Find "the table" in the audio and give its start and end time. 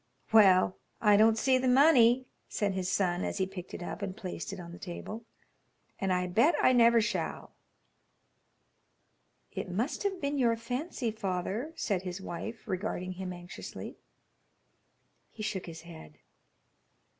4.71-5.25